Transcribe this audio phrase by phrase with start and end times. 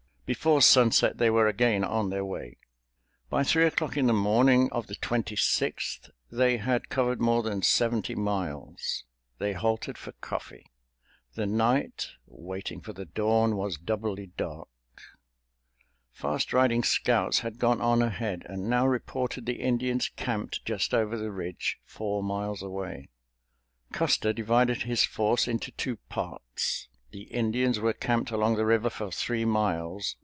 [0.33, 2.55] Before sunset they were again on their way.
[3.29, 7.61] By three o'clock on the morning of the Twenty sixth, they had covered more than
[7.63, 9.03] seventy miles.
[9.39, 10.67] They halted for coffee.
[11.35, 14.69] The night, waiting for the dawn, was doubly dark.
[16.13, 21.17] Fast riding scouts had gone on ahead, and now reported the Indians camped just over
[21.17, 23.09] the ridge, four miles away.
[23.91, 26.87] Custer divided his force into two parts.
[27.11, 30.15] The Indians were camped along the river for three miles.